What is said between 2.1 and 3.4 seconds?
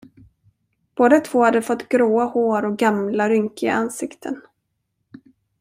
hår och gamla,